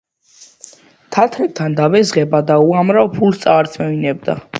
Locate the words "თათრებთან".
1.15-1.75